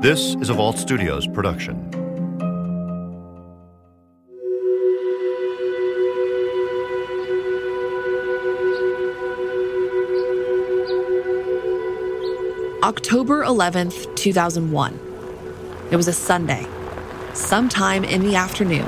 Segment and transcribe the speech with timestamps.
[0.00, 1.74] This is a Vault Studios production.
[12.84, 15.00] October 11th, 2001.
[15.90, 16.64] It was a Sunday.
[17.34, 18.86] Sometime in the afternoon,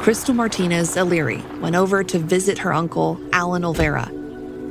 [0.00, 4.10] Crystal Martinez O'Leary went over to visit her uncle, Alan Olvera,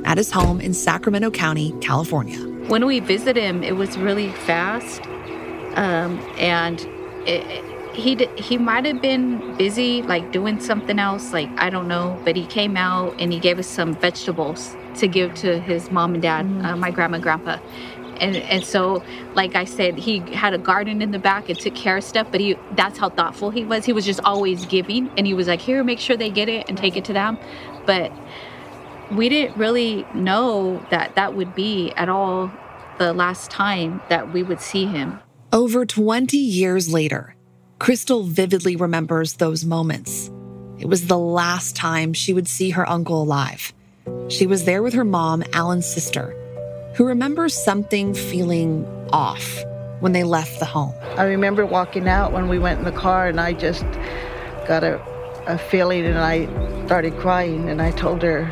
[0.04, 2.40] at his home in Sacramento County, California.
[2.66, 5.07] When we visited him, it was really fast.
[5.78, 6.80] Um, and
[7.24, 7.64] it,
[7.98, 12.36] he he might have been busy like doing something else like i don't know but
[12.36, 16.22] he came out and he gave us some vegetables to give to his mom and
[16.22, 17.58] dad uh, my grandma and grandpa.
[18.20, 19.02] And and so
[19.34, 22.28] like i said he had a garden in the back and took care of stuff
[22.30, 23.84] but he that's how thoughtful he was.
[23.84, 26.68] He was just always giving and he was like here make sure they get it
[26.68, 27.38] and take it to them.
[27.86, 28.12] But
[29.12, 32.50] we didn't really know that that would be at all
[32.98, 37.34] the last time that we would see him Over 20 years later,
[37.78, 40.30] Crystal vividly remembers those moments.
[40.78, 43.72] It was the last time she would see her uncle alive.
[44.28, 46.34] She was there with her mom, Alan's sister,
[46.96, 49.64] who remembers something feeling off
[50.00, 50.92] when they left the home.
[51.16, 53.86] I remember walking out when we went in the car, and I just
[54.66, 55.00] got a,
[55.46, 56.44] a feeling, and I
[56.84, 57.70] started crying.
[57.70, 58.44] And I told her,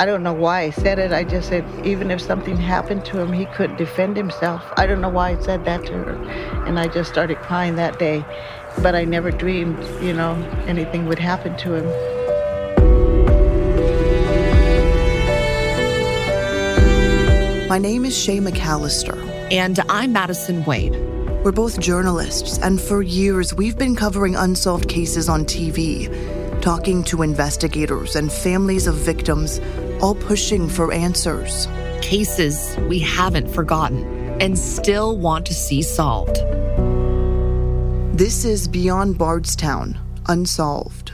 [0.00, 1.12] I don't know why I said it.
[1.12, 4.64] I just said, even if something happened to him, he couldn't defend himself.
[4.78, 6.14] I don't know why I said that to her.
[6.66, 8.24] And I just started crying that day.
[8.80, 11.84] But I never dreamed, you know, anything would happen to him.
[17.68, 19.18] My name is Shay McAllister.
[19.52, 20.94] And I'm Madison Wade.
[21.44, 26.08] We're both journalists, and for years we've been covering unsolved cases on TV,
[26.60, 29.60] talking to investigators and families of victims,
[30.00, 31.66] all pushing for answers.
[32.02, 34.04] Cases we haven't forgotten
[34.40, 36.36] and still want to see solved.
[38.16, 41.12] This is Beyond Bardstown Unsolved.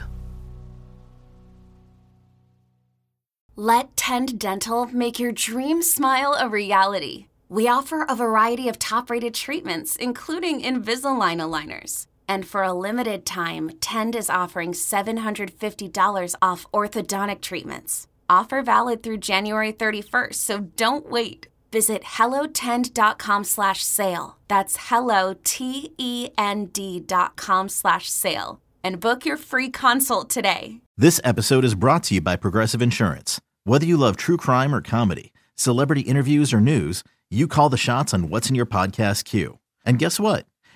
[3.55, 7.25] Let Tend Dental make your dream smile a reality.
[7.49, 12.05] We offer a variety of top rated treatments, including Invisalign aligners.
[12.27, 18.07] And for a limited time, Tend is offering $750 off orthodontic treatments.
[18.29, 21.47] Offer valid through January 31st, so don't wait.
[21.71, 24.37] Visit hellotend.com slash sale.
[24.47, 28.61] That's hello, T-E-N-D dot com slash sale.
[28.83, 30.81] And book your free consult today.
[30.97, 33.39] This episode is brought to you by Progressive Insurance.
[33.65, 38.13] Whether you love true crime or comedy, celebrity interviews or news, you call the shots
[38.13, 39.59] on what's in your podcast queue.
[39.85, 40.45] And guess what?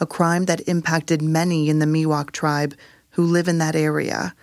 [0.00, 2.74] a crime that impacted many in the Miwok tribe
[3.10, 4.34] who live in that area.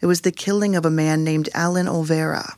[0.00, 2.56] It was the killing of a man named Alan Olvera.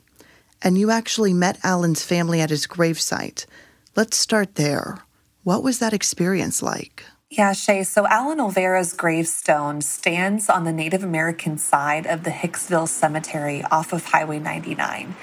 [0.62, 3.46] And you actually met Alan's family at his gravesite.
[3.94, 4.98] Let's start there.
[5.44, 7.04] What was that experience like?
[7.30, 7.82] Yeah, Shay.
[7.82, 13.92] So Alan Olvera's gravestone stands on the Native American side of the Hicksville Cemetery off
[13.92, 15.14] of Highway 99.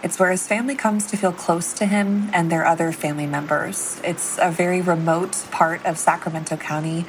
[0.00, 4.00] It's where his family comes to feel close to him and their other family members.
[4.04, 7.04] It's a very remote part of Sacramento County,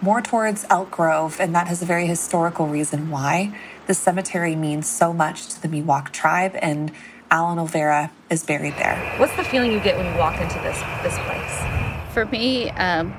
[0.00, 3.52] more towards Elk Grove, and that has a very historical reason why.
[3.88, 6.92] The cemetery means so much to the Miwok tribe, and
[7.28, 8.96] Alan Olvera is buried there.
[9.18, 12.14] What's the feeling you get when you walk into this this place?
[12.14, 13.12] For me, um,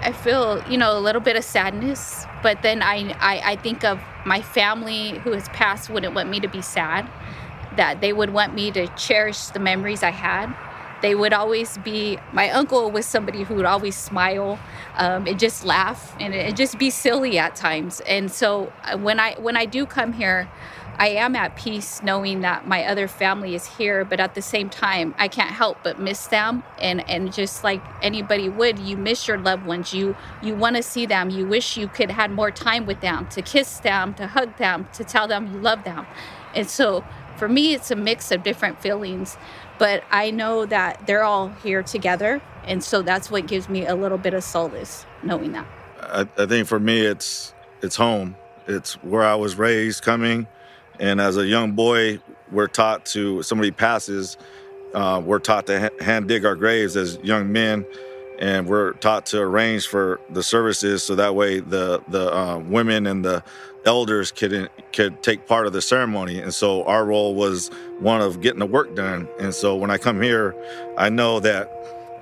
[0.00, 3.82] I feel you know a little bit of sadness, but then I, I I think
[3.82, 7.10] of my family who has passed wouldn't want me to be sad,
[7.76, 10.54] that they would want me to cherish the memories I had.
[11.02, 12.18] They would always be.
[12.32, 14.58] My uncle was somebody who would always smile,
[14.96, 18.00] um, and just laugh, and, and just be silly at times.
[18.00, 20.48] And so uh, when I when I do come here,
[20.98, 24.70] I am at peace knowing that my other family is here, but at the same
[24.70, 26.62] time, I can't help but miss them.
[26.80, 29.92] And and just like anybody would, you miss your loved ones.
[29.92, 31.28] You you want to see them.
[31.28, 34.88] You wish you could had more time with them, to kiss them, to hug them,
[34.94, 36.06] to tell them you love them.
[36.54, 37.04] And so
[37.38, 39.36] for me, it's a mix of different feelings.
[39.78, 43.94] But I know that they're all here together, and so that's what gives me a
[43.96, 45.66] little bit of solace knowing that.
[46.00, 48.36] I, I think for me, it's it's home.
[48.68, 50.46] It's where I was raised, coming
[51.00, 52.20] and as a young boy,
[52.52, 54.38] we're taught to, somebody passes,
[54.94, 57.84] uh, we're taught to ha- hand dig our graves as young men.
[58.38, 63.06] and we're taught to arrange for the services so that way the the uh, women
[63.06, 63.42] and the
[63.86, 66.40] elders could could take part of the ceremony.
[66.40, 67.68] And so our role was
[68.00, 69.28] one of getting the work done.
[69.40, 70.54] And so when I come here,
[70.98, 71.70] I know that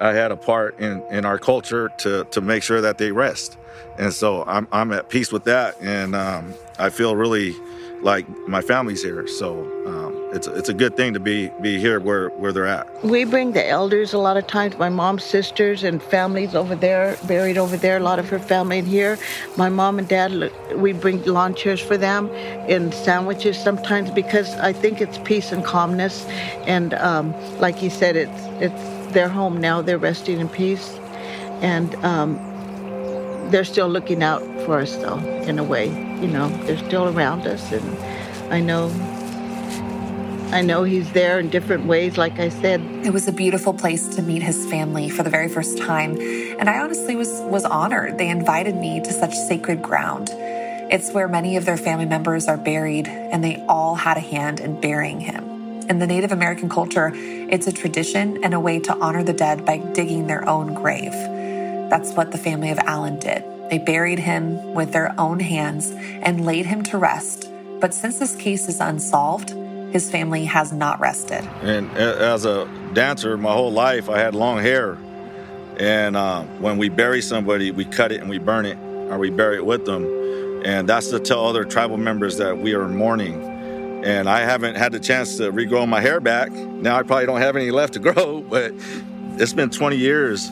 [0.01, 3.57] I had a part in, in our culture to to make sure that they rest.
[3.99, 7.55] And so I'm I'm at peace with that, and um, I feel really
[8.03, 9.27] like my family's here.
[9.27, 10.04] So um,
[10.35, 12.87] it's it's a good thing to be be here where where they're at.
[13.05, 14.77] We bring the elders a lot of times.
[14.77, 17.99] My mom's sisters and families over there, buried over there.
[17.99, 19.17] A lot of her family in here.
[19.57, 22.29] My mom and dad, we bring lawn chairs for them
[22.69, 26.25] and sandwiches sometimes because I think it's peace and calmness.
[26.67, 29.83] And um, like you said, it's it's their home now.
[29.83, 30.99] They're resting in peace,
[31.63, 31.95] and.
[32.05, 32.51] Um,
[33.51, 37.47] they're still looking out for us though in a way you know they're still around
[37.47, 38.89] us and i know
[40.53, 42.81] I know he's there in different ways, like I said.
[43.05, 46.71] It was a beautiful place to meet his family for the very first time, and
[46.71, 48.19] I honestly was was honored.
[48.19, 50.31] They invited me to such sacred ground.
[50.33, 54.61] It's where many of their family members are buried, and they all had a hand
[54.61, 55.45] in burying him.
[55.89, 59.65] In the Native American culture, it's a tradition and a way to honor the dead
[59.65, 61.13] by digging their own grave.
[61.91, 63.45] That's what the family of Alan did.
[63.71, 67.51] They buried him with their own hands and laid him to rest.
[67.81, 69.51] But since this case is unsolved,
[69.95, 71.49] his family has not rested.
[71.63, 74.99] And as a dancer, my whole life, I had long hair.
[75.79, 79.31] And uh, when we bury somebody, we cut it and we burn it, or we
[79.31, 80.05] bury it with them.
[80.65, 83.41] And that's to tell other tribal members that we are mourning.
[84.05, 86.51] And I haven't had the chance to regrow my hair back.
[86.51, 88.73] Now I probably don't have any left to grow, but
[89.39, 90.51] it's been 20 years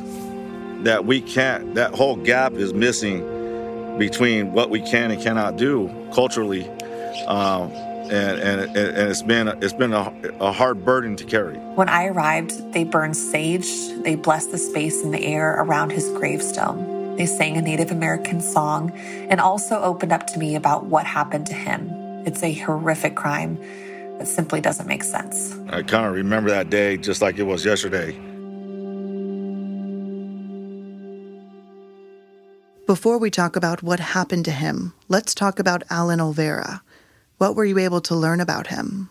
[0.84, 5.90] that we can't, that whole gap is missing between what we can and cannot do
[6.14, 6.68] culturally.
[7.26, 7.72] Um,
[8.12, 11.56] and, and, and it's been it's been a, a, hard burden to carry.
[11.56, 13.66] When I arrived, they burned sage.
[14.02, 17.16] They blessed the space in the air around his gravestone.
[17.16, 18.90] They sang a Native American song
[19.30, 21.88] and also opened up to me about what happened to him.
[22.26, 23.56] It's a horrific crime
[24.18, 25.56] that simply doesn't make sense.
[25.70, 28.12] I kind of remember that day just like it was yesterday.
[32.86, 36.82] Before we talk about what happened to him, let's talk about Alan Olvera.
[37.42, 39.10] What were you able to learn about him?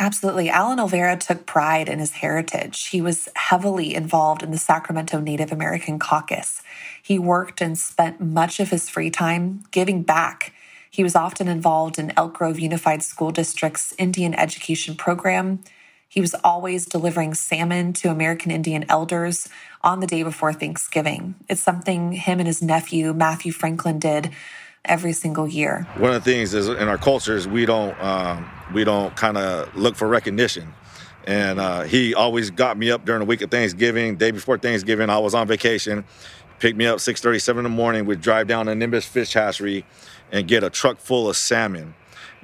[0.00, 0.50] Absolutely.
[0.50, 2.88] Alan Olvera took pride in his heritage.
[2.88, 6.60] He was heavily involved in the Sacramento Native American Caucus.
[7.00, 10.52] He worked and spent much of his free time giving back.
[10.90, 15.62] He was often involved in Elk Grove Unified School District's Indian education program.
[16.08, 19.48] He was always delivering salmon to American Indian elders
[19.82, 21.36] on the day before Thanksgiving.
[21.48, 24.32] It's something him and his nephew, Matthew Franklin, did
[24.84, 25.86] every single year.
[25.96, 29.74] One of the things is in our cultures we don't um, we don't kind of
[29.76, 30.74] look for recognition.
[31.26, 34.16] And uh, he always got me up during the week of Thanksgiving.
[34.16, 36.04] Day before Thanksgiving, I was on vacation.
[36.58, 38.06] Picked me up 6:37 in the morning.
[38.06, 39.84] We'd drive down to Nimbus Fish Hatchery
[40.32, 41.94] and get a truck full of salmon.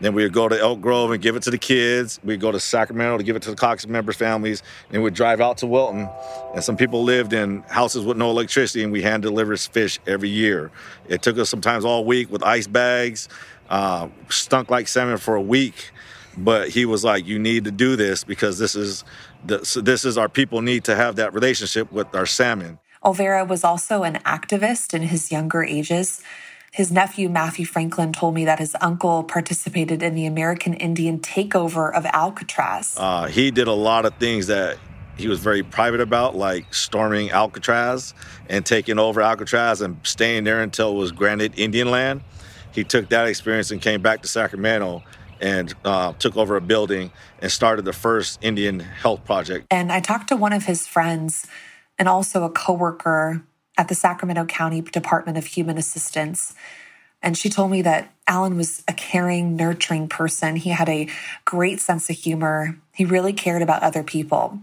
[0.00, 2.18] Then we would go to Elk Grove and give it to the kids.
[2.24, 4.62] We'd go to Sacramento to give it to the Cox members' families.
[4.92, 6.08] And we'd drive out to Wilton.
[6.54, 10.30] And some people lived in houses with no electricity, and we hand delivered fish every
[10.30, 10.70] year.
[11.08, 13.28] It took us sometimes all week with ice bags,
[13.70, 15.92] uh, stunk like salmon for a week.
[16.36, 19.04] But he was like, "You need to do this because this is
[19.46, 23.62] the, this is our people need to have that relationship with our salmon." Olvera was
[23.62, 26.22] also an activist in his younger ages.
[26.74, 31.94] His nephew, Matthew Franklin, told me that his uncle participated in the American Indian takeover
[31.94, 32.96] of Alcatraz.
[32.98, 34.78] Uh, he did a lot of things that
[35.16, 38.12] he was very private about, like storming Alcatraz
[38.48, 42.22] and taking over Alcatraz and staying there until it was granted Indian land.
[42.72, 45.04] He took that experience and came back to Sacramento
[45.40, 49.68] and uh, took over a building and started the first Indian health project.
[49.70, 51.46] And I talked to one of his friends
[52.00, 53.44] and also a coworker
[53.76, 56.54] at the Sacramento County Department of Human Assistance.
[57.22, 60.56] And she told me that Alan was a caring, nurturing person.
[60.56, 61.08] He had a
[61.44, 62.78] great sense of humor.
[62.92, 64.60] He really cared about other people.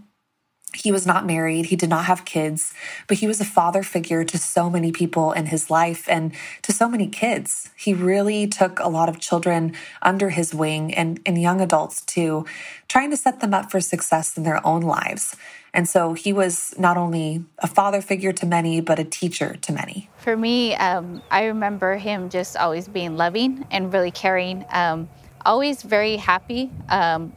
[0.74, 2.72] He was not married, he did not have kids,
[3.06, 6.72] but he was a father figure to so many people in his life and to
[6.72, 7.68] so many kids.
[7.76, 12.46] He really took a lot of children under his wing and, and young adults too,
[12.88, 15.36] trying to set them up for success in their own lives.
[15.74, 19.72] And so he was not only a father figure to many, but a teacher to
[19.72, 20.10] many.
[20.18, 25.08] For me, um, I remember him just always being loving and really caring, um,
[25.46, 27.32] always very happy, um,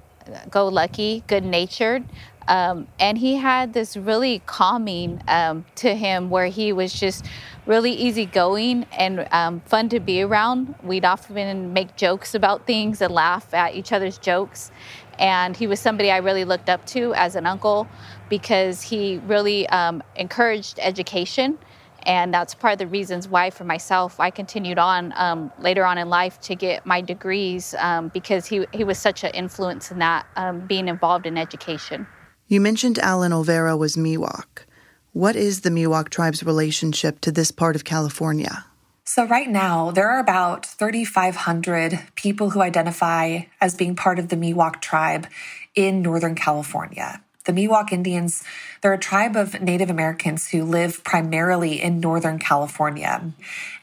[0.49, 2.03] go lucky, good natured.
[2.47, 7.25] Um, and he had this really calming um, to him where he was just
[7.65, 10.75] really easygoing and um, fun to be around.
[10.83, 14.71] We'd often make jokes about things and laugh at each other's jokes.
[15.17, 17.87] And he was somebody I really looked up to as an uncle
[18.29, 21.57] because he really um, encouraged education.
[22.03, 25.97] And that's part of the reasons why, for myself, I continued on um, later on
[25.97, 29.97] in life to get my degrees um, because he, he was such an influence in
[29.99, 30.27] that,
[30.67, 32.05] being involved in education.
[32.47, 34.65] You mentioned Alan Olvera was Miwok.
[35.13, 38.65] What is the Miwok tribe's relationship to this part of California?
[39.03, 44.35] So, right now, there are about 3,500 people who identify as being part of the
[44.35, 45.25] Miwok tribe
[45.73, 47.19] in Northern California.
[47.45, 48.43] The Miwok Indians,
[48.81, 53.31] they're a tribe of Native Americans who live primarily in Northern California.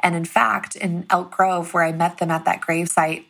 [0.00, 3.24] And in fact, in Elk Grove, where I met them at that gravesite,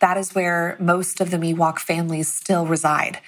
[0.00, 3.20] that is where most of the Miwok families still reside,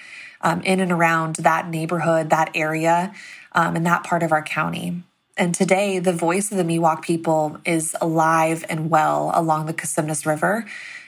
[0.47, 3.13] um, in and around that neighborhood, that area
[3.51, 5.03] um, in that part of our county.
[5.35, 10.25] And today, the voice of the Miwok people is alive and well along the Cosumnes
[10.25, 10.65] River.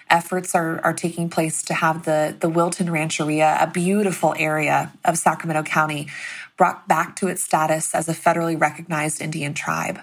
[0.10, 5.18] Efforts are, are taking place to have the, the Wilton Rancheria, a beautiful area of
[5.18, 6.08] Sacramento County,
[6.58, 10.02] brought back to its status as a federally recognized Indian tribe.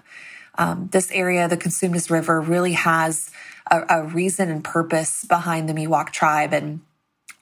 [0.57, 3.31] Um, this area, the Cosumnes River, really has
[3.71, 6.55] a, a reason and purpose behind the Miwok tribe.
[6.55, 6.81] And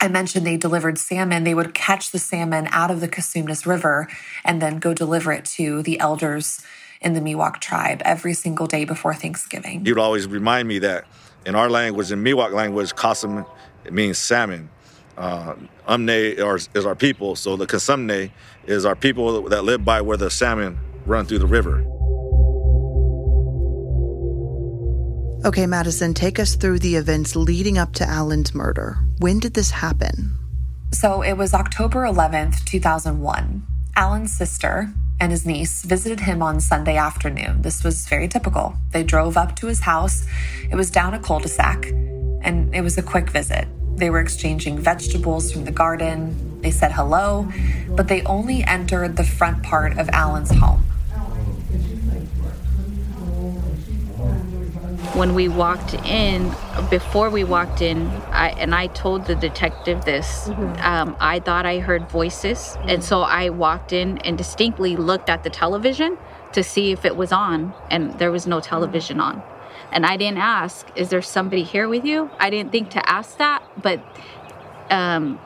[0.01, 1.45] I mentioned they delivered salmon.
[1.45, 4.09] They would catch the salmon out of the Cosumnes River
[4.45, 6.61] and then go deliver it to the elders
[7.01, 9.85] in the Miwok tribe every single day before Thanksgiving.
[9.85, 11.05] He would always remind me that
[11.47, 13.47] in our language, in Miwok language, Kasum
[13.91, 14.71] means salmon.
[15.17, 15.55] Uh,
[15.89, 18.31] Umne is our people, so the Kasumne
[18.67, 21.85] is our people that live by where the salmon run through the river.
[25.45, 28.97] Okay, Madison, take us through the events leading up to Alan's murder.
[29.19, 30.33] When did this happen?
[30.91, 33.63] So it was October 11th, 2001.
[33.95, 37.61] Alan's sister and his niece visited him on Sunday afternoon.
[37.61, 38.75] This was very typical.
[38.93, 40.27] They drove up to his house.
[40.71, 41.89] It was down a cul de sac,
[42.41, 43.69] and it was a quick visit.
[43.99, 46.63] They were exchanging vegetables from the garden.
[46.63, 47.47] They said hello,
[47.91, 50.87] but they only entered the front part of Alan's home.
[55.15, 56.53] When we walked in,
[56.91, 60.81] before we walked in, I, and I told the detective this, mm-hmm.
[60.83, 62.59] um, I thought I heard voices.
[62.59, 62.89] Mm-hmm.
[62.89, 66.19] And so I walked in and distinctly looked at the television
[66.53, 69.43] to see if it was on, and there was no television on.
[69.93, 72.31] And I didn't ask, Is there somebody here with you?
[72.39, 74.01] I didn't think to ask that, but
[74.91, 75.39] um,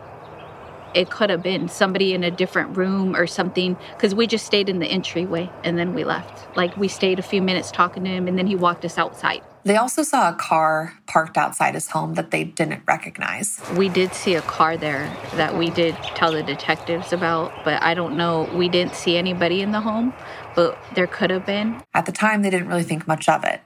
[0.94, 4.68] it could have been somebody in a different room or something because we just stayed
[4.68, 6.56] in the entryway and then we left.
[6.56, 9.42] Like we stayed a few minutes talking to him and then he walked us outside.
[9.64, 13.60] They also saw a car parked outside his home that they didn't recognize.
[13.76, 17.94] We did see a car there that we did tell the detectives about, but I
[17.94, 18.48] don't know.
[18.54, 20.14] We didn't see anybody in the home,
[20.54, 21.82] but there could have been.
[21.92, 23.60] At the time, they didn't really think much of it.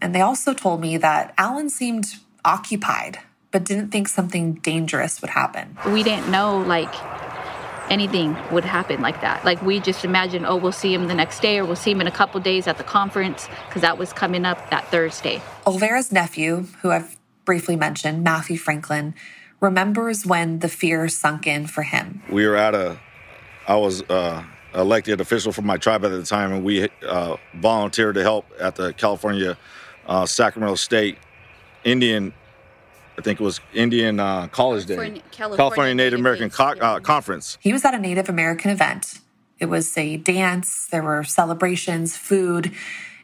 [0.00, 3.18] And they also told me that Alan seemed occupied,
[3.52, 5.76] but didn't think something dangerous would happen.
[5.86, 6.92] We didn't know, like,
[7.90, 9.44] anything would happen like that.
[9.44, 12.00] Like we just imagined, oh, we'll see him the next day or we'll see him
[12.00, 15.42] in a couple days at the conference because that was coming up that Thursday.
[15.66, 19.14] Olvera's nephew, who I've briefly mentioned, Matthew Franklin,
[19.60, 22.22] remembers when the fear sunk in for him.
[22.30, 22.98] We were at a,
[23.68, 24.42] I was uh,
[24.74, 28.76] elected official for my tribe at the time, and we uh, volunteered to help at
[28.76, 29.56] the California
[30.06, 31.18] uh, Sacramento State
[31.84, 32.32] Indian
[33.18, 35.22] I think it was Indian uh, College Day, California,
[35.56, 37.58] California Native American Co- uh, Conference.
[37.60, 39.20] He was at a Native American event.
[39.58, 42.72] It was a dance, there were celebrations, food.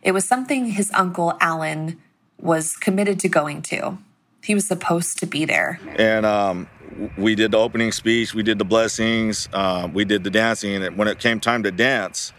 [0.02, 2.00] It was something his uncle Alan
[2.40, 3.98] was committed to going to.
[4.44, 5.80] He was supposed to be there.
[5.96, 6.68] And um,
[7.16, 10.82] we did the opening speech, we did the blessings, uh, we did the dancing.
[10.82, 12.32] And when it came time to dance,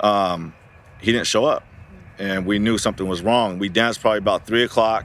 [0.00, 0.54] um,
[1.00, 1.64] he didn't show up.
[2.18, 3.58] And we knew something was wrong.
[3.58, 5.04] We danced probably about three o'clock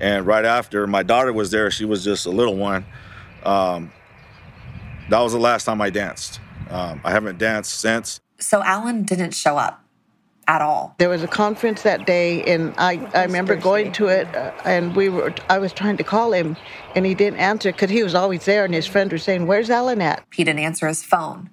[0.00, 1.70] and right after, my daughter was there.
[1.70, 2.84] She was just a little one.
[3.44, 3.92] Um,
[5.10, 6.40] that was the last time I danced.
[6.68, 8.20] Um, I haven't danced since.
[8.38, 9.82] So Alan didn't show up
[10.48, 10.94] at all.
[10.98, 14.94] There was a conference that day, and I, I remember going to it, uh, and
[14.94, 16.56] we were I was trying to call him,
[16.94, 19.70] and he didn't answer because he was always there, and his friends were saying, "Where's
[19.70, 21.50] Alan at?" He didn't answer his phone.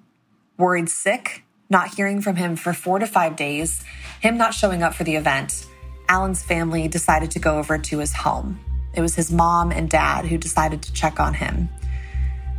[0.58, 3.82] Worried sick, not hearing from him for four to five days,
[4.20, 5.66] him not showing up for the event.
[6.08, 8.60] Alan's family decided to go over to his home.
[8.94, 11.68] It was his mom and dad who decided to check on him.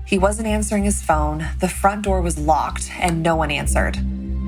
[0.05, 3.97] He wasn't answering his phone, the front door was locked, and no one answered.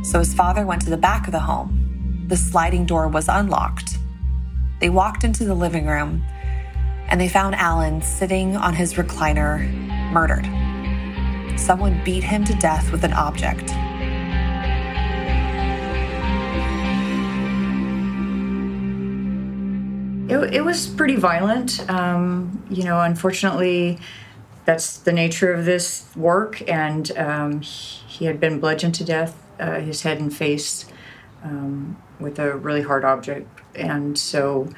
[0.04, 2.26] So his father went to the back of the home.
[2.28, 3.98] The sliding door was unlocked.
[4.80, 6.24] They walked into the living room
[7.10, 9.66] and they found Alan sitting on his recliner,
[10.12, 10.46] murdered.
[11.58, 13.72] Someone beat him to death with an object.
[20.30, 21.90] It, it was pretty violent.
[21.90, 24.00] Um, you know, unfortunately,
[24.66, 26.62] that's the nature of this work.
[26.70, 30.86] And um, he had been bludgeoned to death, uh, his head and face,
[31.44, 33.48] um, with a really hard object.
[33.76, 34.70] And so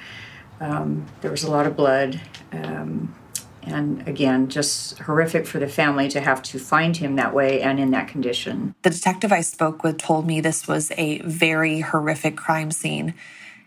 [0.60, 2.22] um, there was a lot of blood.
[2.52, 3.16] Um,
[3.64, 7.80] and again, just horrific for the family to have to find him that way and
[7.80, 8.76] in that condition.
[8.84, 13.14] The detective I spoke with told me this was a very horrific crime scene.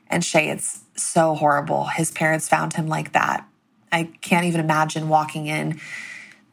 [0.08, 1.84] And Shay, it's so horrible.
[1.84, 3.46] His parents found him like that.
[3.90, 5.80] I can't even imagine walking in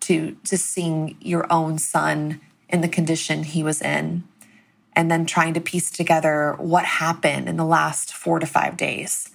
[0.01, 4.23] to just seeing your own son in the condition he was in
[4.93, 9.29] and then trying to piece together what happened in the last 4 to 5 days.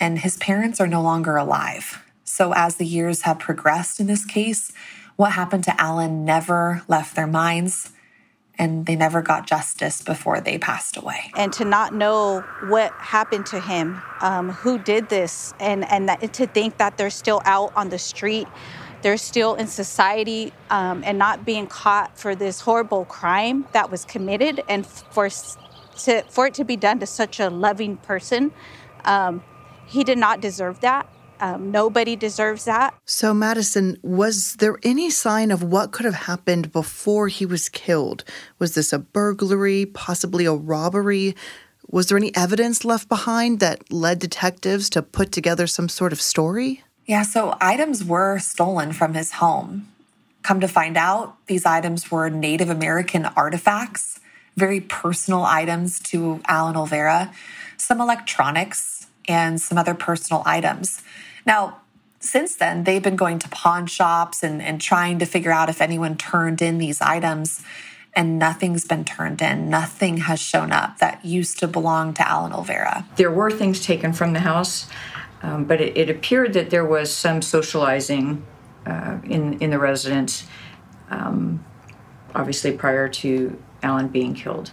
[0.00, 2.02] And his parents are no longer alive.
[2.24, 4.72] So as the years have progressed in this case,
[5.16, 7.92] what happened to Alan never left their minds
[8.58, 11.30] and they never got justice before they passed away.
[11.36, 16.32] And to not know what happened to him, um, who did this, and and that,
[16.34, 18.48] to think that they're still out on the street,
[19.02, 24.04] they're still in society, um, and not being caught for this horrible crime that was
[24.04, 28.52] committed, and for to, for it to be done to such a loving person,
[29.04, 29.42] um,
[29.86, 31.08] he did not deserve that.
[31.40, 32.94] Um, nobody deserves that.
[33.04, 38.24] So, Madison, was there any sign of what could have happened before he was killed?
[38.58, 41.36] Was this a burglary, possibly a robbery?
[41.88, 46.20] Was there any evidence left behind that led detectives to put together some sort of
[46.20, 46.82] story?
[47.06, 49.86] Yeah, so items were stolen from his home.
[50.42, 54.20] Come to find out, these items were Native American artifacts,
[54.56, 57.32] very personal items to Alan Olvera,
[57.76, 61.02] some electronics, and some other personal items.
[61.46, 61.80] Now,
[62.18, 65.80] since then, they've been going to pawn shops and, and trying to figure out if
[65.80, 67.62] anyone turned in these items,
[68.14, 69.70] and nothing's been turned in.
[69.70, 73.04] Nothing has shown up that used to belong to Alan Olvera.
[73.16, 74.88] There were things taken from the house,
[75.42, 78.44] um, but it, it, appeared that there was some socializing
[78.86, 80.46] uh, in, in the residence,
[81.10, 81.64] um,
[82.34, 84.72] obviously prior to Alan being killed.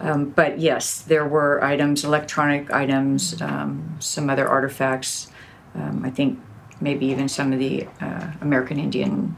[0.00, 5.31] Um, but yes, there were items, electronic items, um, some other artifacts
[5.74, 6.38] um, I think
[6.80, 9.36] maybe even some of the uh, American Indian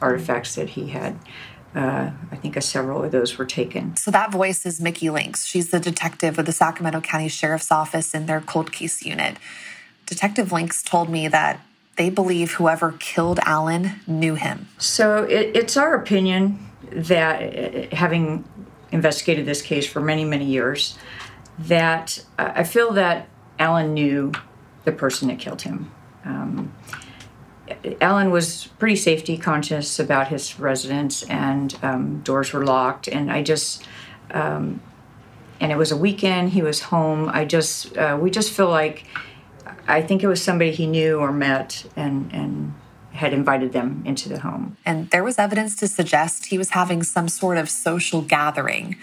[0.00, 1.18] artifacts that he had.
[1.74, 3.96] Uh, I think a several of those were taken.
[3.96, 5.44] So that voice is Mickey Links.
[5.44, 9.38] She's the detective with the Sacramento County Sheriff's Office in their cold case unit.
[10.06, 11.60] Detective Links told me that
[11.96, 14.68] they believe whoever killed Alan knew him.
[14.78, 18.44] So it, it's our opinion that, uh, having
[18.92, 20.96] investigated this case for many, many years,
[21.58, 24.32] that uh, I feel that Alan knew
[24.84, 25.90] the person that killed him.
[26.24, 26.74] Um,
[28.00, 33.08] Alan was pretty safety conscious about his residence, and um, doors were locked.
[33.08, 33.84] And I just,
[34.30, 34.80] um,
[35.60, 36.50] and it was a weekend.
[36.50, 37.30] He was home.
[37.32, 39.06] I just, uh, we just feel like,
[39.88, 42.74] I think it was somebody he knew or met, and and
[43.12, 44.76] had invited them into the home.
[44.84, 48.96] And there was evidence to suggest he was having some sort of social gathering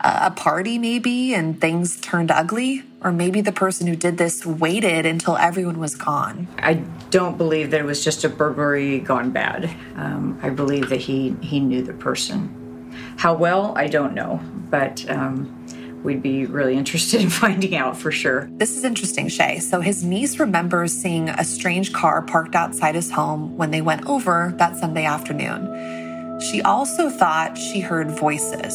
[0.00, 5.04] a party maybe and things turned ugly or maybe the person who did this waited
[5.04, 6.74] until everyone was gone i
[7.10, 9.64] don't believe that it was just a burglary gone bad
[9.96, 15.08] um, i believe that he he knew the person how well i don't know but
[15.10, 15.54] um,
[16.02, 18.48] we'd be really interested in finding out for sure.
[18.52, 19.58] This is interesting, Shay.
[19.58, 24.06] So his niece remembers seeing a strange car parked outside his home when they went
[24.06, 26.40] over that Sunday afternoon.
[26.40, 28.74] She also thought she heard voices.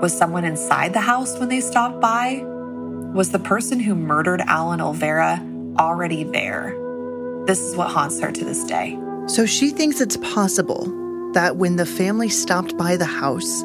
[0.00, 2.42] Was someone inside the house when they stopped by?
[3.14, 5.38] Was the person who murdered Alan Olvera
[5.78, 6.74] already there?
[7.46, 8.98] This is what haunts her to this day.
[9.26, 10.86] So she thinks it's possible
[11.34, 13.62] that when the family stopped by the house,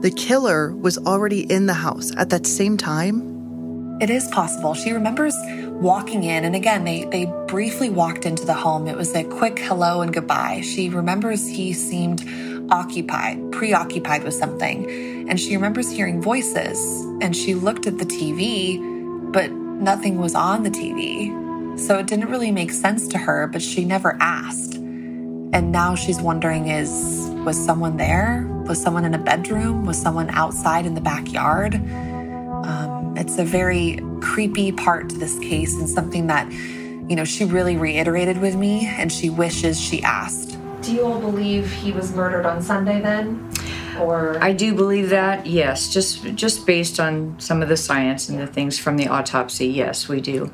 [0.00, 3.98] the killer was already in the house at that same time?
[4.00, 4.74] It is possible.
[4.74, 5.34] She remembers
[5.80, 8.86] walking in, and again, they, they briefly walked into the home.
[8.88, 10.62] It was a quick hello and goodbye.
[10.62, 12.22] She remembers he seemed
[12.70, 15.28] occupied, preoccupied with something.
[15.28, 16.78] And she remembers hearing voices
[17.20, 21.78] and she looked at the TV, but nothing was on the TV.
[21.78, 24.74] So it didn't really make sense to her, but she never asked.
[24.74, 28.46] And now she's wondering is was someone there?
[28.66, 29.84] Was someone in a bedroom?
[29.84, 31.74] Was someone outside in the backyard?
[31.74, 37.44] Um, it's a very creepy part to this case and something that, you know, she
[37.44, 40.58] really reiterated with me and she wishes she asked.
[40.84, 43.50] Do you all believe he was murdered on Sunday then?
[43.98, 45.46] Or I do believe that.
[45.46, 49.66] Yes, just just based on some of the science and the things from the autopsy.
[49.68, 50.52] Yes, we do.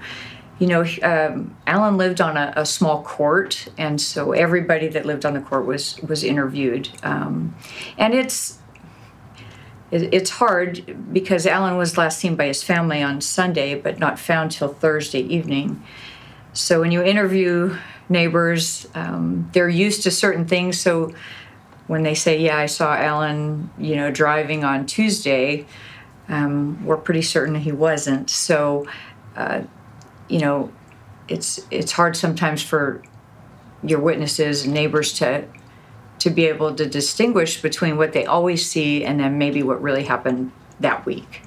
[0.61, 5.25] You know, um, Alan lived on a, a, small court, and so everybody that lived
[5.25, 6.91] on the court was was interviewed.
[7.03, 7.57] Um,
[7.99, 8.59] and it's
[9.91, 14.19] it, it's hard because Alan was last seen by his family on Sunday, but not
[14.19, 15.83] found till Thursday evening.
[16.53, 17.77] So when you interview
[18.11, 18.87] neighbors.
[18.95, 21.13] Um, they're used to certain things, so
[21.87, 25.67] when they say, "Yeah, I saw Alan," you know, driving on Tuesday,
[26.29, 28.31] um, we're pretty certain he wasn't.
[28.31, 28.87] So,
[29.37, 29.63] uh,
[30.29, 30.71] you know,
[31.29, 33.03] it's it's hard sometimes for
[33.83, 35.45] your witnesses and neighbors to
[36.19, 40.05] to be able to distinguish between what they always see and then maybe what really
[40.05, 41.43] happened that week.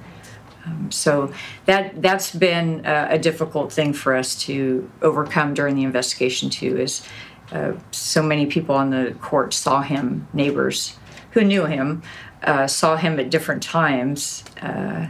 [0.66, 1.34] Um, so
[1.66, 6.78] that that's been a, a, difficult thing for us to overcome during the investigation too.
[6.78, 7.06] Is
[7.52, 10.98] uh, so many people on the court saw him, neighbors
[11.32, 12.02] who knew him,
[12.44, 15.08] uh, saw him at different times uh,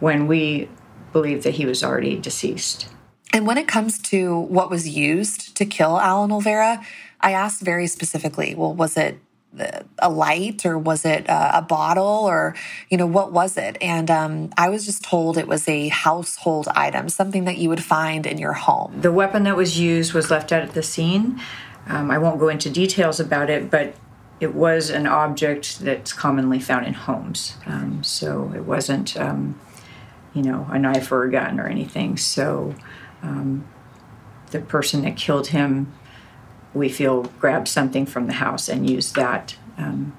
[0.00, 0.68] when we
[1.12, 2.88] believed that he was already deceased.
[3.32, 6.84] And when it comes to what was used to kill Alan Olvera,
[7.20, 9.18] I asked very specifically, well, was it
[9.98, 12.54] a light or was it a, bottle or
[12.90, 13.76] you know what was it?
[13.80, 17.82] And um, i was just told it was a household item something that you would
[17.82, 19.00] find in your home.
[19.00, 21.40] The weapon that was used was left out at the scene.
[21.86, 23.94] Um, i won't go into details about it but
[24.40, 27.56] it was an object that's commonly found in homes.
[27.66, 29.58] Um, so it wasn't um,
[30.34, 32.16] you know a knife or a gun or anything.
[32.16, 32.74] So
[33.22, 33.66] um,
[34.50, 35.92] the person that killed him
[36.74, 40.16] we feel grabbed something from the house and used that um,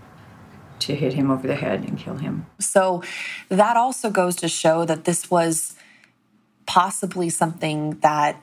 [0.79, 2.45] to hit him over the head and kill him.
[2.59, 3.03] So
[3.49, 5.75] that also goes to show that this was
[6.65, 8.41] possibly something that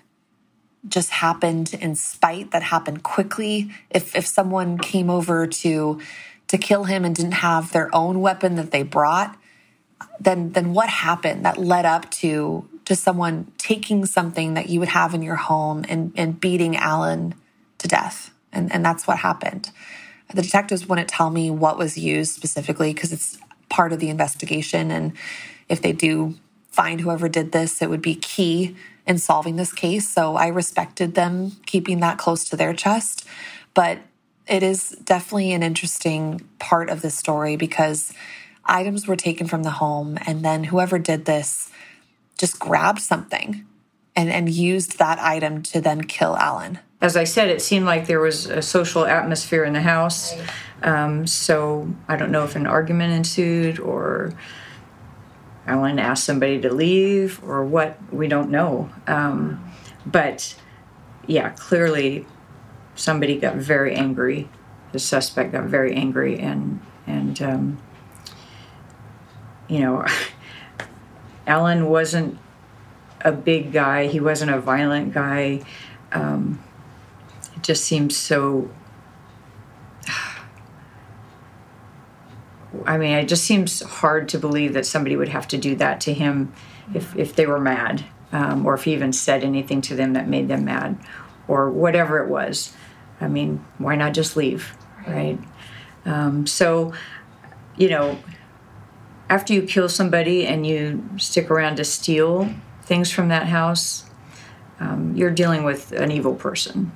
[0.88, 6.01] just happened in spite that happened quickly if if someone came over to
[6.47, 9.37] to kill him and didn't have their own weapon that they brought
[10.21, 14.88] then then what happened that led up to to someone taking something that you would
[14.88, 17.35] have in your home and and beating Alan
[17.87, 18.33] to death.
[18.53, 19.70] And, and that's what happened.
[20.35, 24.90] The detectives wouldn't tell me what was used specifically because it's part of the investigation.
[24.90, 25.12] And
[25.68, 26.35] if they do
[26.70, 30.09] find whoever did this, it would be key in solving this case.
[30.09, 33.27] So I respected them keeping that close to their chest.
[33.75, 33.99] But
[34.49, 38.12] it is definitely an interesting part of the story because
[38.64, 41.70] items were taken from the home, and then whoever did this
[42.38, 43.64] just grabbed something
[44.14, 48.06] and, and used that item to then kill Alan as I said, it seemed like
[48.06, 50.35] there was a social atmosphere in the house.
[50.82, 54.32] Um, so I don't know if an argument ensued or
[55.66, 57.98] Alan asked somebody to leave or what.
[58.12, 58.90] We don't know.
[59.06, 59.72] Um,
[60.06, 60.56] but
[61.26, 62.26] yeah, clearly
[62.94, 64.48] somebody got very angry.
[64.92, 67.82] The suspect got very angry and and um,
[69.68, 70.06] you know,
[71.46, 72.38] Alan wasn't
[73.20, 74.06] a big guy.
[74.06, 75.62] He wasn't a violent guy.
[76.12, 76.61] Um,
[77.66, 78.70] just seems so.
[82.85, 86.00] I mean, it just seems hard to believe that somebody would have to do that
[86.02, 86.52] to him
[86.94, 90.29] if, if they were mad, um, or if he even said anything to them that
[90.29, 90.98] made them mad,
[91.48, 92.74] or whatever it was.
[93.20, 94.76] I mean, why not just leave,
[95.07, 95.38] right?
[96.05, 96.92] Um, so,
[97.76, 98.18] you know,
[99.31, 104.05] after you kill somebody and you stick around to steal things from that house,
[104.81, 106.92] um, you're dealing with an evil person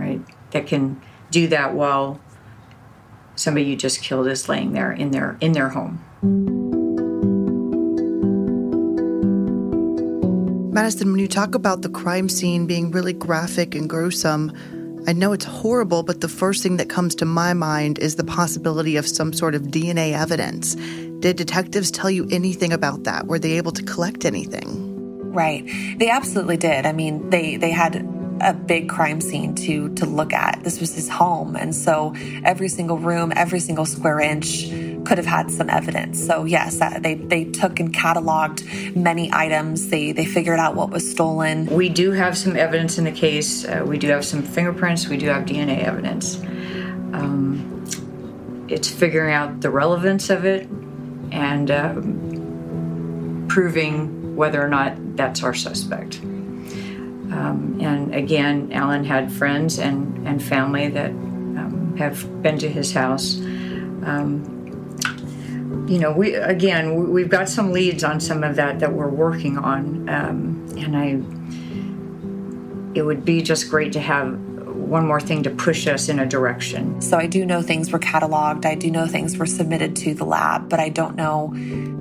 [0.00, 0.20] right?
[0.52, 2.20] That can do that while
[3.36, 6.04] somebody you just killed is laying there in their in their home.
[10.72, 14.52] Madison, when you talk about the crime scene being really graphic and gruesome,
[15.06, 18.24] I know it's horrible, but the first thing that comes to my mind is the
[18.24, 20.76] possibility of some sort of DNA evidence.
[21.20, 23.26] Did detectives tell you anything about that?
[23.26, 25.32] Were they able to collect anything?
[25.32, 25.64] Right.
[25.98, 26.86] They absolutely did.
[26.86, 28.04] I mean, they they had
[28.40, 30.62] a big crime scene to to look at.
[30.64, 34.70] This was his home, and so every single room, every single square inch
[35.04, 36.24] could have had some evidence.
[36.24, 39.88] So yes, they they took and cataloged many items.
[39.88, 41.66] They they figured out what was stolen.
[41.66, 43.64] We do have some evidence in the case.
[43.64, 45.08] Uh, we do have some fingerprints.
[45.08, 46.36] We do have DNA evidence.
[47.12, 47.84] Um,
[48.68, 50.68] it's figuring out the relevance of it
[51.32, 56.20] and um, proving whether or not that's our suspect.
[57.32, 62.92] Um, and again, Alan had friends and, and family that um, have been to his
[62.92, 63.38] house.
[64.02, 64.56] Um,
[65.88, 69.58] you know, we again we've got some leads on some of that that we're working
[69.58, 71.20] on, um, and I.
[72.92, 74.36] It would be just great to have
[74.90, 77.00] one more thing to push us in a direction.
[77.00, 78.66] So I do know things were cataloged.
[78.66, 81.52] I do know things were submitted to the lab, but I don't know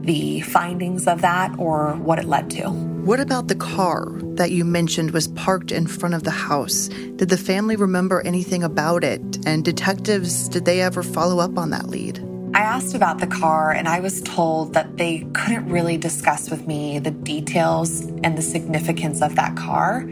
[0.02, 2.70] the findings of that or what it led to.
[2.70, 6.88] What about the car that you mentioned was parked in front of the house?
[6.88, 9.22] Did the family remember anything about it?
[9.46, 12.26] And detectives, did they ever follow up on that lead?
[12.56, 16.66] I asked about the car, and I was told that they couldn't really discuss with
[16.66, 20.04] me the details and the significance of that car.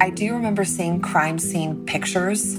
[0.00, 2.56] I do remember seeing crime scene pictures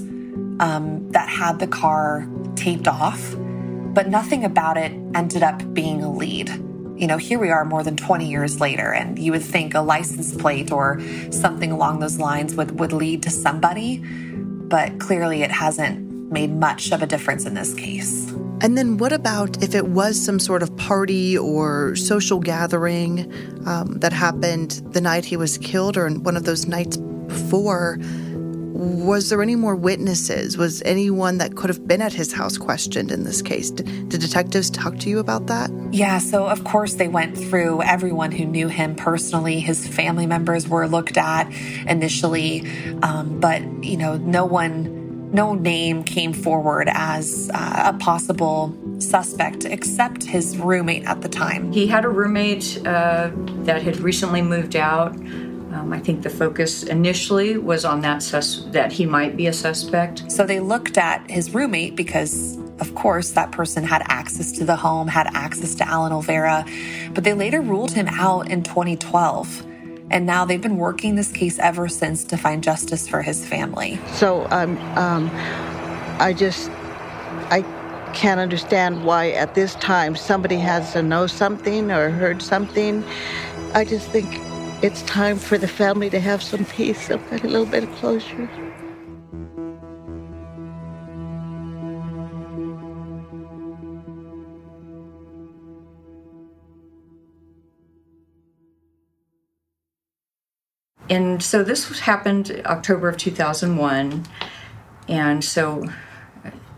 [0.60, 6.12] um, that had the car taped off, but nothing about it ended up being a
[6.12, 6.48] lead.
[6.96, 9.80] You know, here we are more than 20 years later, and you would think a
[9.80, 11.00] license plate or
[11.30, 16.92] something along those lines would, would lead to somebody, but clearly it hasn't made much
[16.92, 18.30] of a difference in this case.
[18.62, 23.32] And then, what about if it was some sort of party or social gathering
[23.66, 26.96] um, that happened the night he was killed or one of those nights
[27.52, 27.98] before?
[28.74, 30.56] Was there any more witnesses?
[30.56, 33.70] Was anyone that could have been at his house questioned in this case?
[33.70, 35.70] Did, did detectives talk to you about that?
[35.92, 39.60] Yeah, so of course they went through everyone who knew him personally.
[39.60, 41.52] His family members were looked at
[41.86, 42.66] initially,
[43.02, 45.00] um, but you know, no one
[45.32, 51.72] no name came forward as uh, a possible suspect except his roommate at the time.
[51.72, 53.30] He had a roommate uh,
[53.64, 55.14] that had recently moved out.
[55.74, 59.52] Um, I think the focus initially was on that sus- that he might be a
[59.52, 60.30] suspect.
[60.30, 64.76] So they looked at his roommate because, of course, that person had access to the
[64.76, 66.68] home, had access to Alan Olvera,
[67.14, 69.66] but they later ruled him out in 2012
[70.12, 73.98] and now they've been working this case ever since to find justice for his family.
[74.12, 75.30] So um, um,
[76.20, 76.70] I just,
[77.50, 77.64] I
[78.12, 83.02] can't understand why at this time somebody has to know something or heard something.
[83.72, 84.28] I just think
[84.82, 88.48] it's time for the family to have some peace, some a little bit of closure.
[101.12, 104.26] and so this happened October of 2001,
[105.08, 105.84] and so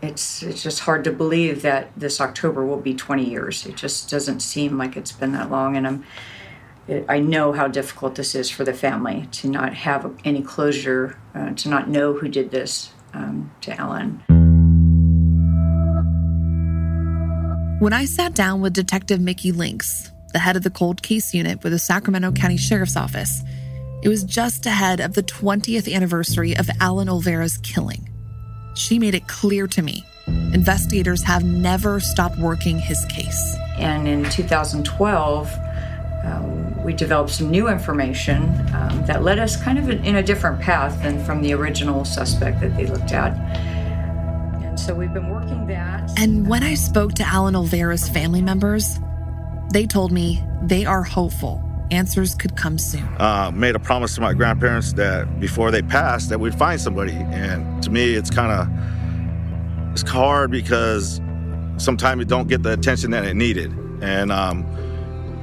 [0.01, 3.65] it's it's just hard to believe that this October will be 20 years.
[3.65, 6.03] It just doesn't seem like it's been that long, and I'm
[6.87, 11.53] I know how difficult this is for the family to not have any closure, uh,
[11.53, 14.21] to not know who did this um, to Ellen.
[17.79, 21.63] When I sat down with Detective Mickey Links, the head of the cold case unit
[21.63, 23.41] with the Sacramento County Sheriff's Office,
[24.03, 28.07] it was just ahead of the 20th anniversary of Alan Olvera's killing.
[28.75, 30.05] She made it clear to me
[30.53, 33.55] investigators have never stopped working his case.
[33.77, 35.51] And in 2012,
[36.25, 40.59] um, we developed some new information um, that led us kind of in a different
[40.61, 43.33] path than from the original suspect that they looked at.
[44.63, 46.11] And so we've been working that.
[46.17, 48.99] And when I spoke to Alan Olvera's family members,
[49.71, 51.61] they told me they are hopeful
[51.91, 53.07] answers could come soon.
[53.19, 57.13] Uh, made a promise to my grandparents that before they passed that we'd find somebody.
[57.13, 61.21] And to me, it's kind of it's hard because
[61.77, 63.71] sometimes it don't get the attention that it needed.
[64.01, 64.65] And um,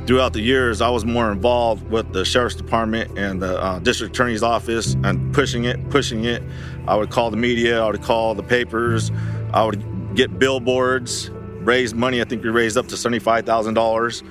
[0.07, 4.15] throughout the years, I was more involved with the sheriff's department and the uh, district
[4.15, 6.43] attorney's office and pushing it, pushing it.
[6.87, 9.11] I would call the media, I would call the papers,
[9.53, 12.21] I would get billboards, raise money.
[12.21, 14.23] I think we raised up to seventy-five thousand dollars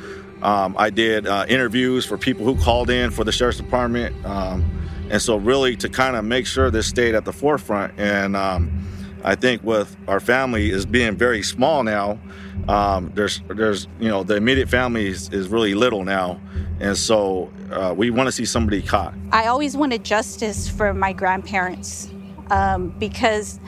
[0.42, 4.66] um, I did uh, interviews for people who called in for the sheriff's department, um,
[5.10, 7.94] and so really to kind of make sure this stayed at the forefront.
[7.98, 8.88] And um,
[9.24, 12.20] I think with our family is being very small now,
[12.68, 16.40] um, there's there's you know the immediate family is, is really little now,
[16.80, 19.14] and so uh, we want to see somebody caught.
[19.32, 22.10] I always wanted justice for my grandparents
[22.50, 23.60] um, because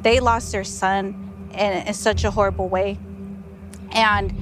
[0.00, 2.98] they lost their son in, in such a horrible way,
[3.92, 4.34] and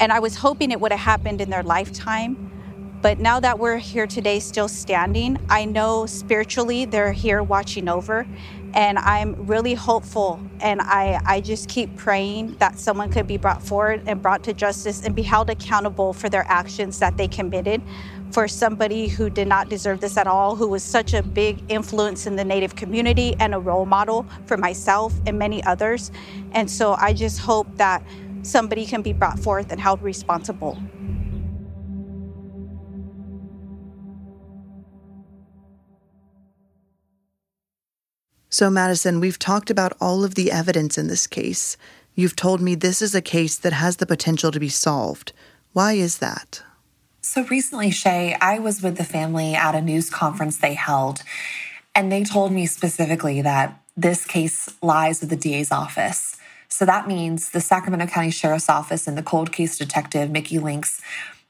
[0.00, 2.50] and I was hoping it would have happened in their lifetime.
[3.02, 8.26] But now that we're here today, still standing, I know spiritually they're here watching over.
[8.74, 10.40] And I'm really hopeful.
[10.60, 14.54] And I, I just keep praying that someone could be brought forward and brought to
[14.54, 17.82] justice and be held accountable for their actions that they committed
[18.32, 22.26] for somebody who did not deserve this at all, who was such a big influence
[22.26, 26.10] in the Native community and a role model for myself and many others.
[26.52, 28.02] And so I just hope that
[28.42, 30.78] somebody can be brought forth and held responsible.
[38.52, 41.78] So, Madison, we've talked about all of the evidence in this case.
[42.14, 45.32] You've told me this is a case that has the potential to be solved.
[45.72, 46.62] Why is that?
[47.22, 51.22] So, recently, Shay, I was with the family at a news conference they held,
[51.94, 56.36] and they told me specifically that this case lies with the DA's office.
[56.68, 61.00] So that means the Sacramento County Sheriff's Office and the cold case detective, Mickey Links,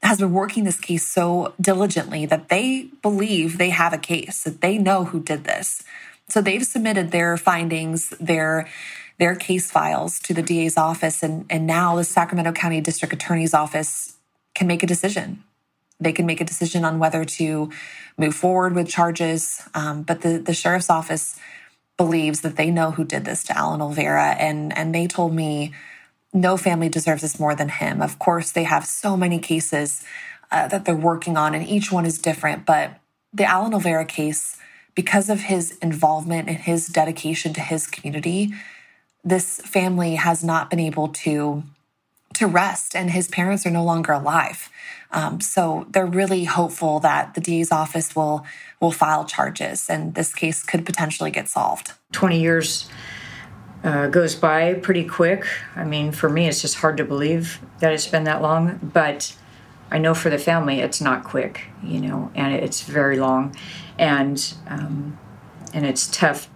[0.01, 4.61] has been working this case so diligently that they believe they have a case, that
[4.61, 5.83] they know who did this.
[6.29, 8.67] So they've submitted their findings, their
[9.19, 13.53] their case files to the DA's office, and, and now the Sacramento County District Attorney's
[13.53, 14.15] Office
[14.55, 15.43] can make a decision.
[16.03, 17.69] they can make a decision on whether to
[18.17, 19.61] move forward with charges.
[19.73, 21.39] Um, but the, the sheriff's office
[21.97, 24.35] believes that they know who did this to Alan Olvera.
[24.39, 25.73] And, and they told me
[26.33, 28.01] no family deserves this more than him.
[28.01, 30.03] Of course, they have so many cases
[30.51, 32.65] uh, that they're working on, and each one is different.
[32.65, 32.99] But
[33.31, 34.57] the Alan Olvera case,
[34.95, 38.53] because of his involvement and his dedication to his community,
[39.23, 41.63] this family has not been able to
[42.35, 44.69] to rest, and his parents are no longer alive.
[45.11, 48.45] Um, so they're really hopeful that the DA's office will
[48.79, 51.93] will file charges, and this case could potentially get solved.
[52.11, 52.89] Twenty years
[53.83, 55.45] uh, goes by pretty quick.
[55.75, 59.35] I mean, for me, it's just hard to believe that it's been that long, but
[59.91, 63.55] I know for the family, it's not quick, you know, and it's very long,
[63.97, 65.17] and um,
[65.73, 66.49] and it's tough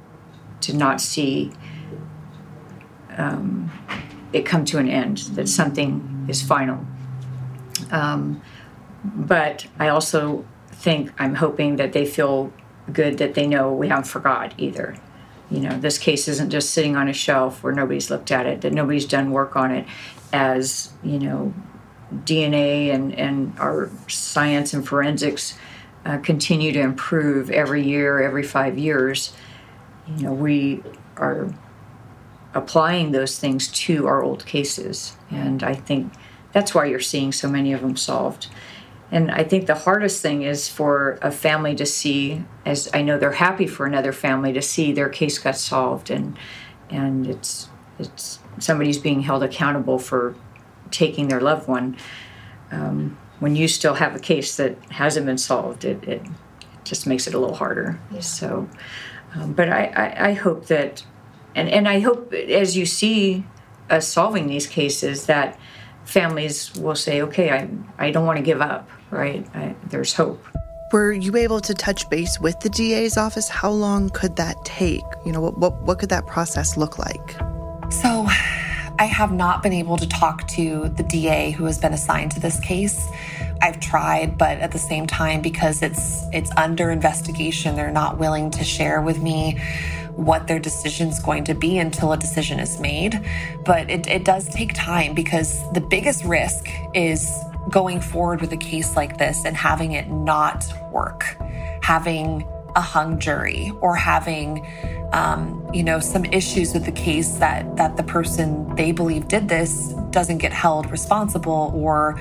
[0.62, 1.52] to not see
[3.18, 3.72] um,
[4.34, 5.20] it come to an end.
[5.36, 6.86] That something is final.
[7.92, 8.42] Um,
[9.04, 12.52] but I also think I'm hoping that they feel
[12.92, 14.98] good that they know we haven't forgot either.
[15.50, 18.62] You know, this case isn't just sitting on a shelf where nobody's looked at it,
[18.62, 19.88] that nobody's done work on it
[20.34, 21.54] as, you know,
[22.14, 25.58] DNA and, and our science and forensics
[26.08, 29.34] uh, continue to improve every year, every five years.
[30.16, 30.82] You know, we
[31.18, 31.54] are
[32.54, 35.18] applying those things to our old cases.
[35.30, 36.14] And I think
[36.54, 38.48] that's why you're seeing so many of them solved.
[39.12, 43.18] And I think the hardest thing is for a family to see, as I know
[43.18, 46.38] they're happy for another family to see their case got solved, and
[46.90, 50.36] and it's it's somebody's being held accountable for
[50.92, 51.96] taking their loved one.
[52.70, 56.22] Um, when you still have a case that hasn't been solved, it, it
[56.84, 58.00] just makes it a little harder.
[58.12, 58.20] Yeah.
[58.22, 58.70] So,
[59.36, 61.04] um, but I, I, I hope that,
[61.56, 63.46] and and I hope as you see
[63.90, 65.60] us solving these cases that
[66.06, 69.46] families will say, okay, I, I don't want to give up, right?
[69.54, 70.44] I, there's hope.
[70.94, 73.50] Were you able to touch base with the DA's office?
[73.50, 75.04] How long could that take?
[75.26, 77.32] You know, what, what, what could that process look like?
[77.92, 78.27] So,
[79.00, 82.40] I have not been able to talk to the DA who has been assigned to
[82.40, 83.08] this case.
[83.62, 88.50] I've tried, but at the same time, because it's it's under investigation, they're not willing
[88.52, 89.60] to share with me
[90.16, 93.24] what their decision is going to be until a decision is made.
[93.64, 97.32] But it, it does take time because the biggest risk is
[97.70, 101.38] going forward with a case like this and having it not work,
[101.84, 104.66] having a hung jury or having
[105.14, 109.48] um, you know some issues with the case that that the person they believe did
[109.48, 112.20] this doesn't get held responsible or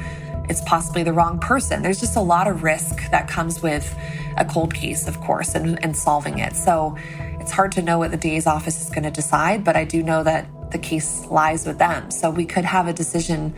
[0.48, 1.82] it's possibly the wrong person.
[1.82, 3.96] There's just a lot of risk that comes with
[4.36, 6.54] a cold case, of course, and, and solving it.
[6.54, 6.96] So
[7.40, 10.02] it's hard to know what the DA's office is going to decide, but I do
[10.02, 12.10] know that the case lies with them.
[12.10, 13.54] So we could have a decision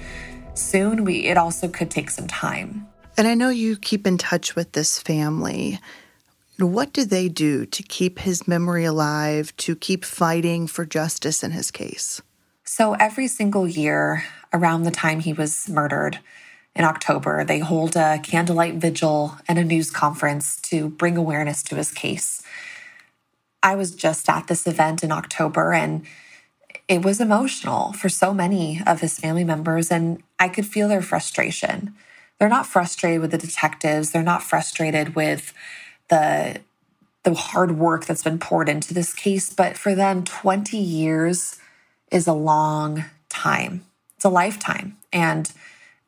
[0.55, 1.05] soon.
[1.05, 2.89] We it also could take some time.
[3.17, 5.81] And I know you keep in touch with this family.
[6.59, 11.53] What do they do to keep his memory alive, to keep fighting for justice in
[11.53, 12.21] his case?
[12.65, 16.19] So every single year around the time he was murdered
[16.75, 21.77] in October, they hold a candlelight vigil and a news conference to bring awareness to
[21.77, 22.43] his case.
[23.63, 26.05] I was just at this event in October and
[26.89, 31.03] it was emotional for so many of his family members, and I could feel their
[31.03, 31.95] frustration.
[32.39, 35.53] They're not frustrated with the detectives, they're not frustrated with
[36.09, 36.61] the
[37.25, 41.59] the hard work that's been poured into this case, but for them 20 years
[42.11, 43.85] is a long time.
[44.17, 44.97] It's a lifetime.
[45.13, 45.53] And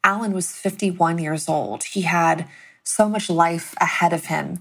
[0.03, 1.85] Alan was 51 years old.
[1.85, 2.49] He had
[2.85, 4.61] so much life ahead of him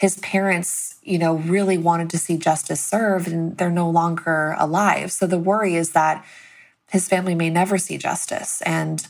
[0.00, 5.12] his parents, you know, really wanted to see justice served and they're no longer alive.
[5.12, 6.24] So the worry is that
[6.90, 9.06] his family may never see justice and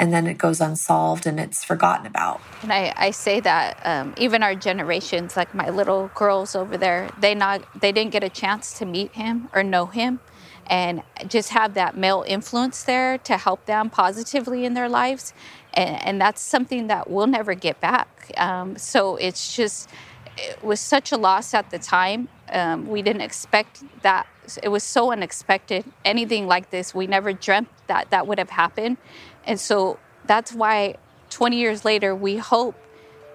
[0.00, 2.40] and then it goes unsolved and it's forgotten about.
[2.62, 7.10] And I, I say that um, even our generations, like my little girls over there,
[7.20, 10.20] they not they didn't get a chance to meet him or know him,
[10.66, 15.34] and just have that male influence there to help them positively in their lives,
[15.74, 18.32] and, and that's something that we'll never get back.
[18.38, 19.90] Um, so it's just
[20.38, 22.28] it was such a loss at the time.
[22.50, 24.26] Um, we didn't expect that.
[24.62, 25.84] It was so unexpected.
[26.04, 28.96] Anything like this, we never dreamt that that would have happened.
[29.50, 30.94] And so that's why
[31.30, 32.76] 20 years later, we hope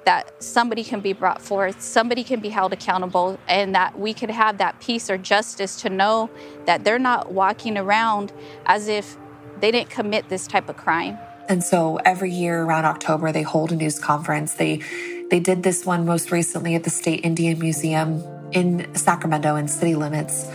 [0.05, 4.29] that somebody can be brought forth, somebody can be held accountable, and that we could
[4.29, 6.29] have that peace or justice to know
[6.67, 8.31] that they're not walking around
[8.65, 9.17] as if
[9.59, 11.17] they didn't commit this type of crime.
[11.49, 14.53] And so every year around October, they hold a news conference.
[14.53, 14.81] They
[15.29, 19.95] they did this one most recently at the State Indian Museum in Sacramento in city
[19.95, 20.47] limits.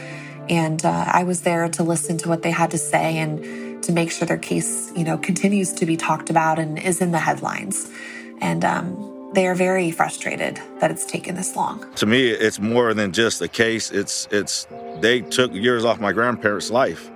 [0.49, 3.93] And uh, I was there to listen to what they had to say and to
[3.93, 7.19] make sure their case, you know, continues to be talked about and is in the
[7.19, 7.91] headlines.
[8.41, 11.87] And um, they are very frustrated that it's taken this long.
[11.97, 13.91] To me, it's more than just a case.
[13.91, 14.67] It's it's
[15.01, 17.11] they took years off my grandparents' life,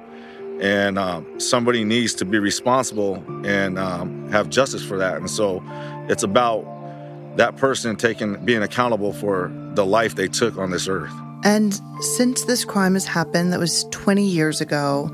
[0.61, 5.17] and um, somebody needs to be responsible and um, have justice for that.
[5.17, 5.63] And so,
[6.09, 6.65] it's about
[7.37, 11.13] that person taking being accountable for the life they took on this earth.
[11.43, 15.13] And since this crime has happened, that was 20 years ago,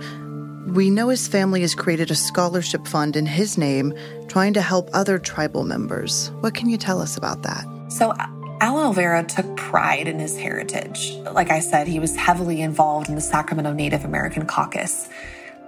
[0.66, 3.94] we know his family has created a scholarship fund in his name
[4.28, 6.30] trying to help other tribal members.
[6.40, 7.64] What can you tell us about that?
[7.88, 8.12] So,
[8.60, 11.14] Alan Olvera took pride in his heritage.
[11.32, 15.08] Like I said, he was heavily involved in the Sacramento Native American Caucus.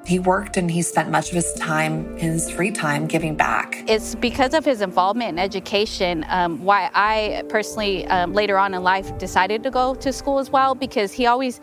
[0.05, 3.82] He worked and he spent much of his time, his free time, giving back.
[3.88, 8.82] It's because of his involvement in education um, why I personally, um, later on in
[8.82, 11.61] life, decided to go to school as well because he always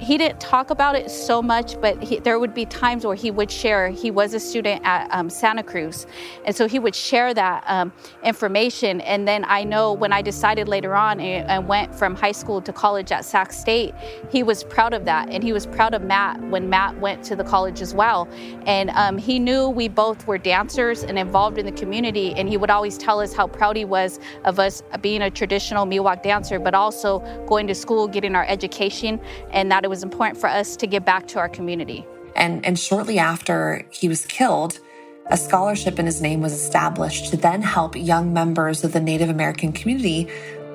[0.00, 3.30] he didn't talk about it so much, but he, there would be times where he
[3.30, 3.90] would share.
[3.90, 6.06] He was a student at um, Santa Cruz,
[6.44, 7.92] and so he would share that um,
[8.22, 9.00] information.
[9.02, 12.60] And then I know when I decided later on and, and, went from high school
[12.60, 13.94] to college at Sac State,
[14.30, 17.36] he was proud of that, and he was proud of Matt when Matt went to
[17.36, 18.28] the college as well.
[18.66, 22.56] And um, he knew we both were dancers and involved in the community, and he
[22.56, 26.58] would always tell us how proud he was of us being a traditional Miwok dancer,
[26.58, 29.20] but also going to school, getting our education,
[29.50, 32.06] and that it was important for us to give back to our community.
[32.34, 34.80] And, and shortly after he was killed,
[35.26, 39.28] a scholarship in his name was established to then help young members of the Native
[39.28, 40.28] American community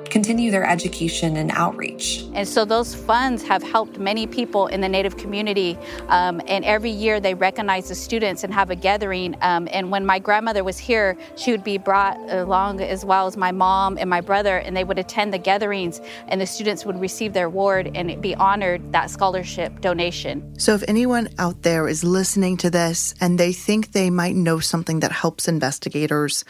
[0.10, 2.24] continue their education and outreach.
[2.34, 5.78] And so those funds have helped many people in the Native community.
[6.08, 9.36] Um, and every year they recognize the students and have a gathering.
[9.42, 13.38] Um, and when my grandmother was here, she would be brought along as well as
[13.38, 17.00] my mom and my brother, and they would attend the gatherings, and the students would
[17.00, 20.58] receive their award and be honored that scholarship donation.
[20.60, 24.60] So if anyone out there is listening to this and they think they might know
[24.60, 26.46] something that helps investigators,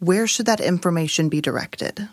[0.00, 2.08] where should that information be directed?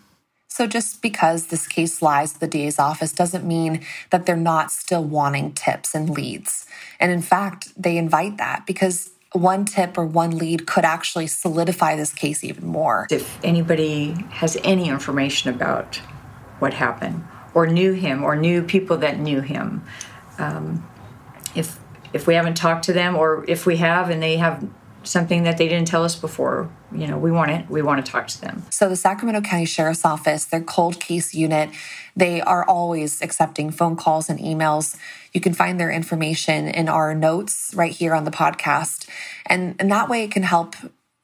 [0.52, 4.70] So just because this case lies at the DA's office doesn't mean that they're not
[4.70, 6.66] still wanting tips and leads.
[7.00, 11.96] And in fact, they invite that because one tip or one lead could actually solidify
[11.96, 13.08] this case even more.
[13.10, 15.96] If anybody has any information about
[16.60, 17.24] what happened,
[17.54, 19.86] or knew him, or knew people that knew him,
[20.38, 20.86] um,
[21.56, 21.80] if
[22.12, 24.68] if we haven't talked to them, or if we have and they have
[25.04, 28.12] something that they didn't tell us before you know we want it we want to
[28.12, 28.64] talk to them.
[28.70, 31.70] So the sacramento county sheriff's office their cold case unit
[32.16, 34.98] they are always accepting phone calls and emails.
[35.34, 39.08] You can find their information in our notes right here on the podcast.
[39.46, 40.76] And and that way it can help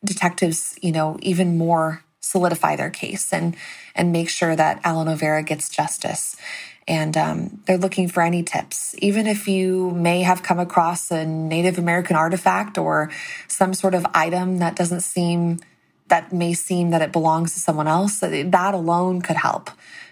[0.03, 3.55] detectives you know even more solidify their case and
[3.95, 6.35] and make sure that alan olvera gets justice
[6.87, 8.95] and um, they're looking for any tips.
[8.99, 13.11] Even if you may have come across a Native American artifact or
[13.47, 15.59] some sort of item that doesn't seem,
[16.07, 19.69] that may seem that it belongs to someone else, that alone could help.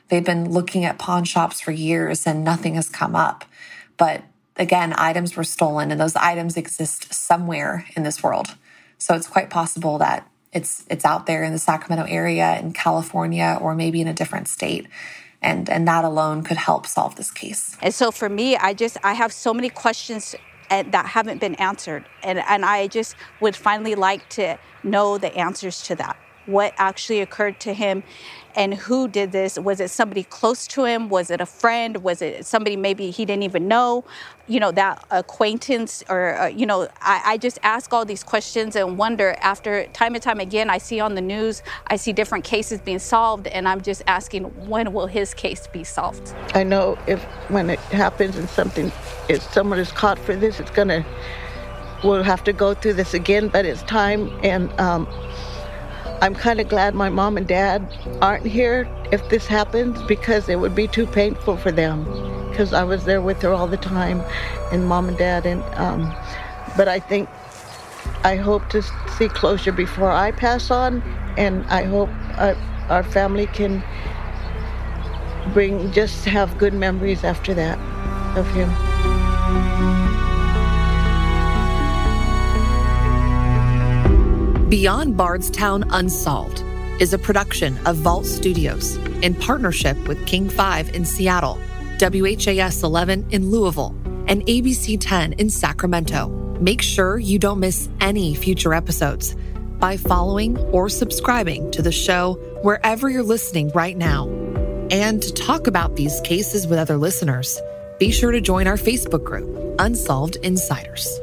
[0.10, 3.46] They've been looking at pawn shops for years and nothing has come up.
[3.98, 4.24] But
[4.58, 8.56] again, items were stolen and those items exist somewhere in this world.
[8.98, 13.58] So it's quite possible that it's it's out there in the Sacramento area in California
[13.60, 14.88] or maybe in a different state
[15.46, 17.78] and and that alone could help solve this case.
[17.82, 20.36] And so for me, I just I have so many questions
[20.70, 25.34] eh, that haven't been answered, and and I just would finally like to know the
[25.38, 26.18] answers to that.
[26.48, 28.04] What actually occurred to him,
[28.56, 29.60] and who did this?
[29.60, 31.10] Was it somebody close to him?
[31.10, 31.98] Was it a friend?
[31.98, 34.06] Was it somebody maybe he didn't even know?
[34.48, 38.76] You know, that acquaintance, or, uh, you know, I, I, just ask all these questions
[38.76, 42.44] and wonder after time and time again, I see on the news, I see different
[42.44, 46.36] cases being solved, and I'm just asking, when will his case be solved?
[46.54, 48.92] I know if when it happens and something,
[49.30, 51.04] if someone is caught for this, it's to,
[52.04, 54.32] we'll have to go through this again, but it's time.
[54.44, 55.08] And, um,
[56.22, 57.88] I'm kind of glad my mom and dad
[58.22, 62.06] aren't here if this happens because it would be too painful for them
[62.50, 64.22] because I was there with her all the time
[64.72, 66.16] and mom and dad and um,
[66.78, 67.30] but I think
[68.24, 68.82] I hope to
[69.18, 71.02] see closure before I pass on
[71.38, 72.56] and I hope uh,
[72.90, 73.84] our family can
[75.54, 77.78] bring just have good memories after that
[78.38, 79.95] of him.
[84.70, 86.64] Beyond Bardstown Unsolved
[87.00, 91.60] is a production of Vault Studios in partnership with King 5 in Seattle,
[92.00, 93.96] WHAS 11 in Louisville,
[94.28, 96.30] and ABC 10 in Sacramento.
[96.60, 99.36] Make sure you don't miss any future episodes
[99.78, 104.28] by following or subscribing to the show wherever you're listening right now.
[104.90, 107.62] And to talk about these cases with other listeners,
[108.00, 111.20] be sure to join our Facebook group, Unsolved Insiders.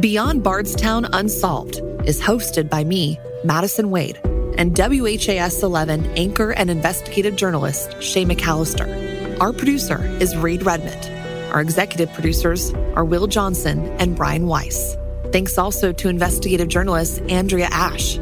[0.00, 4.18] Beyond Bardstown Unsolved is hosted by me, Madison Wade,
[4.58, 9.40] and WHAS 11 anchor and investigative journalist Shay McAllister.
[9.40, 11.10] Our producer is Reed Redmond.
[11.52, 14.96] Our executive producers are Will Johnson and Brian Weiss.
[15.32, 18.18] Thanks also to investigative journalist Andrea Ash.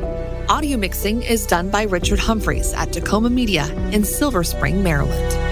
[0.48, 5.51] Audio mixing is done by Richard Humphreys at Tacoma Media in Silver Spring, Maryland.